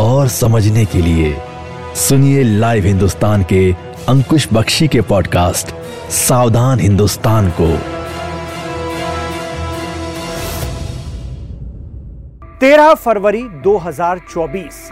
[0.00, 1.36] और समझने के लिए
[1.94, 3.72] सुनिए लाइव हिंदुस्तान के
[4.08, 5.74] अंकुश बख्शी के पॉडकास्ट
[6.10, 7.76] सावधान हिंदुस्तान को।
[12.60, 14.88] तेरह फरवरी 2024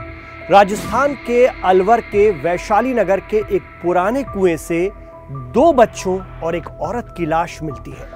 [0.50, 4.90] राजस्थान के अलवर के वैशाली नगर के एक पुराने कुएँ से
[5.30, 8.08] दो बच्चों और एक औरत की लाश मिलती है।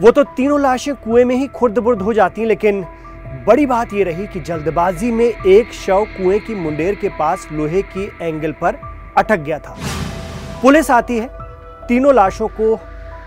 [0.00, 2.84] वो तो तीनों लाशें कुएँ में ही खुर्द बुर्द हो जाती हैं, लेकिन
[3.28, 7.82] बड़ी बात यह रही कि जल्दबाजी में एक शव कुएँ की मुंडेर के पास लोहे
[7.82, 8.76] की एंगल पर
[9.16, 9.76] अटक गया था।
[10.62, 11.28] पुलिस आती है।
[11.88, 12.78] तीनों लाशों को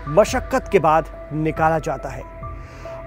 [0.08, 2.22] मशक्कत के बाद निकाला जाता है।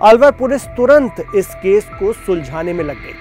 [0.02, 3.14] अलवर पुलिस तुरंत इस केस को सुलझाने में लग गई।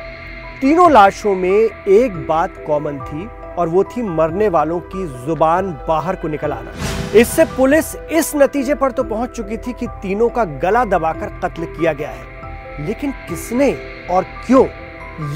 [0.61, 6.17] तीनों लाशों में एक बात कॉमन थी और वो थी मरने वालों की ज़ुबान बाहर
[6.17, 6.73] को निकल आना।
[7.19, 11.65] इससे पुलिस इस नतीजे पर तो पहुँच चुकी थी कि तीनों का गला दबाकर कत्ल
[11.65, 12.34] किया गया है।
[12.81, 13.73] लेकिन किसने
[14.11, 14.67] और क्यों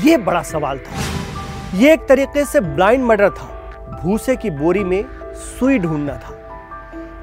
[0.00, 1.02] ये बड़ा सवाल था।
[1.74, 6.34] ये एक तरीके से ब्लाइंड मर्डर था। भूसे की बोरी में सुई ढूंढना था।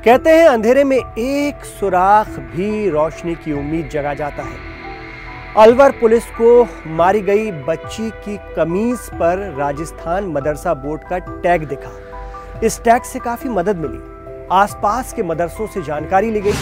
[0.06, 4.58] कहते हैं अंधेरे में एक सुराख भी रोशनी की उम्मीद जगा जाता है।
[5.58, 11.92] अलवर पुलिस को मारी गई बच्ची की कमीज पर राजस्थान मदरसा बोर्ड का टैग दिखा।
[12.64, 16.54] इस टैग से काफ़ी मदद मिली। आसपास के मदरसों से जानकारी ली गई।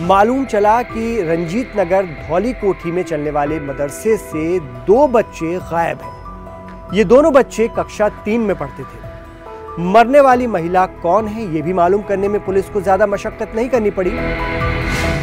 [0.00, 5.98] मालूम चला कि रंजीत नगर धौली कोठी में चलने वाले मदरसे से दो बच्चे गायब
[6.02, 11.62] हैं। ये दोनों बच्चे कक्षा तीन में पढ़ते थे। मरने वाली महिला कौन है, ये
[11.62, 14.10] भी मालूम करने में पुलिस को ज़्यादा मशक्कत नहीं करनी पड़ी।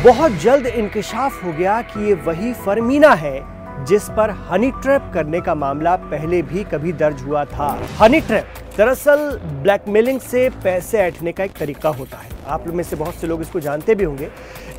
[0.04, 3.40] बहुत जल्द इंकशाफ हो गया कि ये वही फरमीना है
[3.80, 7.68] जिस पर हनी ट्रैप करने का मामला पहले भी कभी दर्ज हुआ था।
[8.00, 9.20] हनी ट्रैप दरअसल
[9.64, 13.42] ब्लैकमेलिंग से पैसे ऐठने का एक तरीका होता है। आप में से बहुत से लोग
[13.42, 14.30] इसको जानते भी होंगे।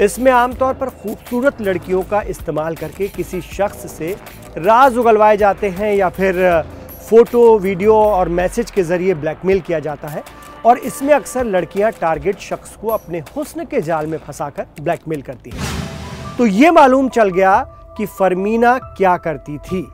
[0.00, 4.16] इसमें आमतौर पर खूबसूरत लड़कियों का इस्तेमाल करके किसी शख्स से
[4.58, 6.62] राज उगलवाए जाते हैं या फिर
[7.08, 10.22] फ़ोटो, वीडियो और मैसेज के ज़रिए ब्लैकमेल किया जाता है।
[10.66, 15.50] और इसमें अक्सर लड़कियाँ टारगेट शख्स को अपने हुस्न के जाल में फंसाकर ब्लैकमेल करती
[15.50, 17.58] हैं। तो ये मालूम चल गया
[18.00, 19.86] कि फरमीना क्या करती थी,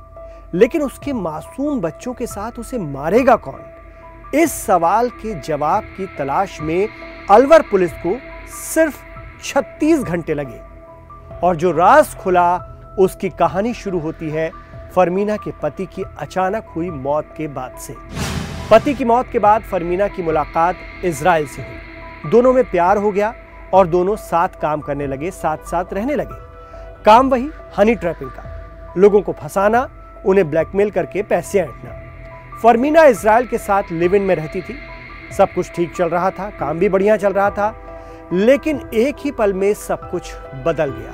[0.55, 3.61] लेकिन उसके मासूम बच्चों के साथ उसे मारेगा कौन?
[4.35, 6.89] इस सवाल के जवाब की तलाश में
[7.31, 8.15] अलवर पुलिस को
[8.49, 9.03] सिर्फ़
[9.45, 10.61] 36 घंटे लगे,
[11.43, 12.57] और जो राज खुला,
[12.99, 14.51] उसकी कहानी शुरू होती है
[14.95, 17.97] फरमीना के पति की अचानक हुई मौत के बाद से।
[18.71, 23.13] पति की मौत के बाद फरमीना की मुलाकात इसराइल से हुई। दोनों में प्यार हो
[23.13, 23.35] गया,
[23.75, 26.45] और दोनों साथ काम करने लगे साथ साथ रहने लगे।
[27.07, 29.89] काम वही हनी ट्रैपिंग का लोगों को फंसाना,
[30.27, 31.91] उन्हें ब्लैकमेल करके पैसे ऐंठना।
[32.63, 34.75] फरमीना इसराइल के साथ लिव इन में रहती थी।
[35.37, 37.75] सब कुछ ठीक चल रहा था, काम भी बढ़िया चल रहा था,
[38.33, 40.33] लेकिन एक ही पल में सब कुछ
[40.67, 41.13] बदल गया।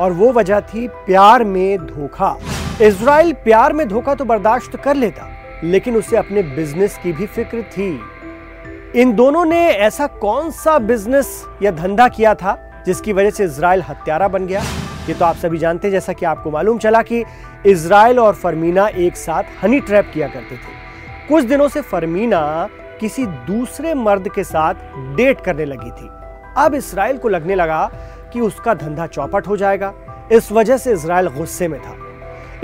[0.00, 2.36] और वो वजह थी प्यार में धोखा।
[2.82, 5.28] इसराइल प्यार में धोखा तो बर्दाश्त कर लेता,
[5.64, 11.44] लेकिन उसे अपने बिज़नेस की भी फ़िक्र थी। इन दोनों ने ऐसा कौन सा बिज़नेस
[11.62, 14.62] या धंधा किया था, जिसकी वजह से इसराइल हत्यारा बन गया?
[15.10, 17.24] ये तो आप सभी जानते हैं, जैसा कि आपको मालूम चला कि
[17.66, 22.68] इसराइल और फरमीना एक साथ हनी ट्रैप किया करते थे। कुछ दिनों से फरमीना
[23.00, 24.74] किसी दूसरे मर्द के साथ
[25.16, 26.08] डेट करने लगी थी।
[26.56, 27.84] अब इसराइल को लगने लगा
[28.32, 29.92] कि उसका धंधा चौपट हो जाएगा।
[30.32, 31.96] इस वजह से इसराइल गुस्से में था।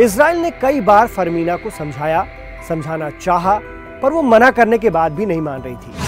[0.00, 2.26] इसराइल ने कई बार फरमीना को समझाया,
[2.68, 3.60] समझाना चाहा,
[4.02, 6.05] पर वो मना करने के बाद भी नहीं मान रही थी।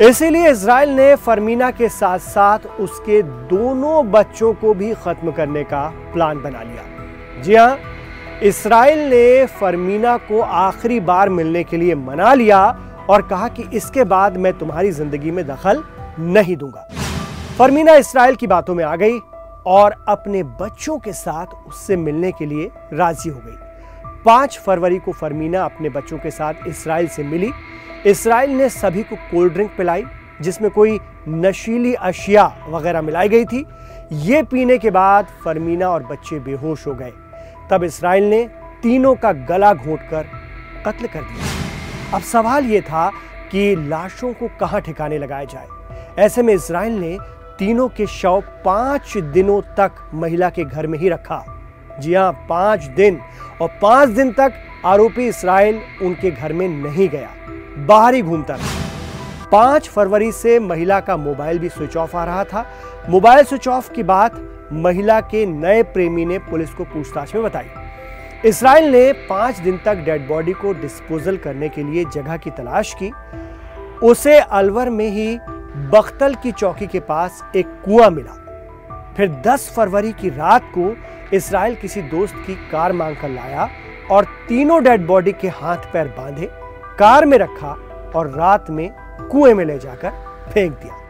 [0.00, 5.82] इसीलिए इसराइल ने फरमीना के साथ साथ उसके दोनों बच्चों को भी खत्म करने का
[6.12, 7.78] प्लान बना लिया। जी हाँ
[8.42, 12.60] इसराइल ने फरमीना को आखिरी बार मिलने के लिए मना लिया
[13.10, 15.82] और कहा कि इसके बाद मैं तुम्हारी ज़िंदगी में दखल
[16.18, 16.86] नहीं दूँगा।
[17.58, 19.18] फरमीना इसराइल की बातों में आ गई
[19.66, 25.12] और अपने बच्चों के साथ उससे मिलने के लिए राज़ी हो गई। पाँच फरवरी को
[25.12, 27.52] फरमीना अपने बच्चों के साथ इसराइल से मिली
[28.06, 30.04] इसराइल ने सभी को कोल्ड ड्रिंक पिलाई,
[30.40, 33.66] जिसमें कोई नशीली अशिया वगैरह मिलाई गई थी।
[34.12, 37.12] ये पीने के बाद फरमीना और बच्चे बेहोश हो गए।
[37.70, 38.48] तब इसराइल ने
[38.82, 40.26] तीनों का गला घोट कर
[40.86, 43.10] कत्ल कर दिया। अब सवाल यह था
[43.52, 45.66] कि लाशों को कहाँ ठिकाने लगाया जाए?
[46.18, 47.18] ऐसे में इसराइल ने
[47.58, 51.44] तीनों के शव पाँच दिनों तक महिला के घर में ही रखा।
[52.00, 53.20] जी हाँ पाँच दिन।
[53.60, 54.52] और पाँच दिन तक
[54.84, 57.30] आरोपी इसराइल उनके घर में नहीं गया।
[57.78, 62.44] बाहर ही घूमता रहा। पाँच फरवरी से महिला का मोबाइल भी स्विच ऑफ़ आ रहा
[62.44, 62.66] था।
[63.10, 64.40] मोबाइल स्विच ऑफ़ की बात
[64.72, 67.66] महिला के नए प्रेमी ने पुलिस को पूछताछ में बताई।
[68.44, 72.94] इसराइल ने पाँच दिन तक डेड बॉडी को डिस्पोजल करने के लिए जगह की तलाश
[73.02, 73.12] की।
[74.02, 75.38] उसे अलवर में ही
[75.90, 78.38] बख्तल की चौकी के पास एक कुआँ मिला।
[79.16, 80.96] फिर 10 फरवरी की रात को
[81.36, 83.68] इसराइल किसी दोस्त की कार मांग कर लाया
[84.10, 86.61] और तीनों डेड बॉडी के हाथ पैर बांधे।
[86.98, 87.76] कार में रखा
[88.14, 88.88] और रात में
[89.30, 90.10] कुएँ में ले जाकर
[90.52, 91.00] फेंक दिया।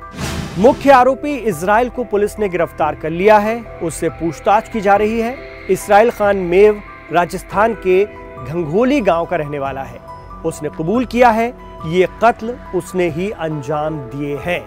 [0.59, 5.21] मुख्य आरोपी इसराइल को पुलिस ने गिरफ़्तार कर लिया है। उससे पूछताछ की जा रही
[5.21, 5.37] है।
[5.71, 6.83] इसराइल खान मेव
[7.13, 8.05] राजस्थान के
[8.45, 9.99] घंघोली गाँव का रहने वाला है।
[10.45, 11.49] उसने कबूल किया है,
[11.87, 14.61] ये कत्ल उसने ही अंजाम दिए हैं।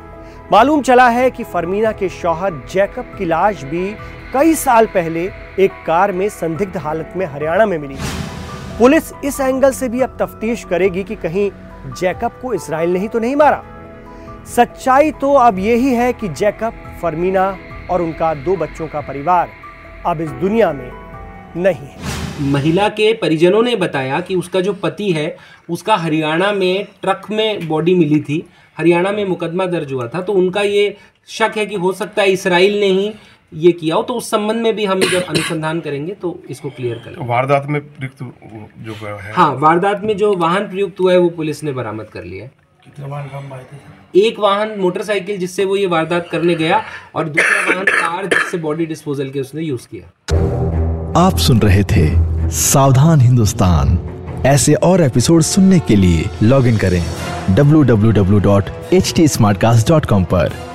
[0.51, 3.89] मालूम चला है कि फरमीना के शौहर जैकब की लाश भी
[4.33, 5.29] कई साल पहले
[5.59, 7.97] एक कार में संदिग्ध हालत में हरियाणा में मिली
[8.79, 11.49] पुलिस इस एंगल से भी अब तफ्तीश करेगी कि कहीं
[11.91, 13.63] जैकब को इसराइल ने ही तो नहीं मारा।
[14.45, 17.45] सच्चाई तो अब यही है कि जैकब, फरमीना
[17.91, 19.49] और उनका दो बच्चों का परिवार
[20.05, 20.91] अब इस दुनिया में
[21.57, 25.35] नहीं है। महिला के परिजनों ने बताया कि उसका जो पति है,
[25.69, 28.43] उसका हरियाणा में ट्रक में बॉडी मिली थी।
[28.77, 30.95] हरियाणा में मुकदमा दर्ज हुआ था तो उनका ये
[31.29, 33.13] शक है कि हो सकता है इसराइल ने ही
[33.53, 36.97] ये किया हो तो उस संबंध में भी हम जब अनुसंधान करेंगे तो इसको क्लियर
[36.97, 38.23] करेंगे वारदात में प्रयुक्त
[38.79, 42.23] जो है। हाँ वारदात में जो वाहन प्रयुक्त हुआ है वो पुलिस ने बरामद कर
[42.23, 42.49] लिया
[42.83, 46.83] कितने वाहन काम आए थे एक वाहन मोटरसाइकिल जिससे वो ये वारदात करने गया
[47.15, 50.07] और दूसरा वाहन कार जिससे बॉडी डिस्पोजल के उसने यूज़ किया।
[51.19, 53.99] आप सुन रहे थे सावधान हिंदुस्तान।
[54.45, 57.05] ऐसे और एपिसोड सुनने के लिए लॉग इन करें
[57.55, 60.74] www.htsmartcast.com पर।